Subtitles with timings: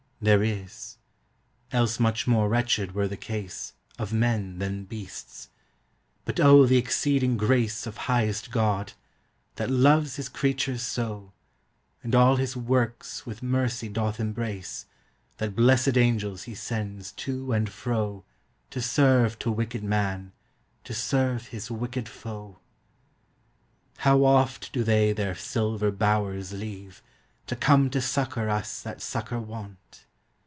[0.23, 0.99] There is:
[1.71, 5.49] else much more wretched were the case Of men than beasts:
[6.25, 8.93] but O the exceeding grace Of Highest God!
[9.55, 11.33] that loves his creatures so,
[12.03, 14.85] And all his workes with mercy doth embrace,
[15.37, 18.23] That blessèd angels he sends to and fro,
[18.69, 20.33] To serve to wicked man,
[20.83, 22.59] to serve his wicked foe!
[23.97, 27.01] How oft do they their silver bowers leave,
[27.47, 30.05] To come to succour us that succour want!